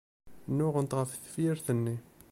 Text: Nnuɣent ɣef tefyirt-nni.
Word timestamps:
Nnuɣent 0.51 0.95
ɣef 0.97 1.11
tefyirt-nni. 1.13 1.95